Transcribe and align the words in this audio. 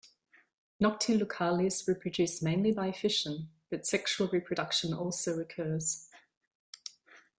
Noctilucales 0.81 1.87
reproduce 1.87 2.41
mainly 2.41 2.71
by 2.71 2.91
fission, 2.91 3.49
but 3.69 3.85
sexual 3.85 4.27
reproduction 4.29 4.95
also 4.95 5.37
occurs. 5.39 6.07